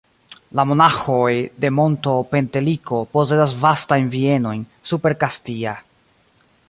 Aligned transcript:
La 0.59 0.63
monaĥoj 0.69 1.33
de 1.65 1.71
monto 1.79 2.13
Penteliko 2.31 3.03
posedas 3.17 3.53
vastajn 3.67 4.09
bienojn 4.17 4.65
super 4.93 5.17
Kastia. 5.25 5.77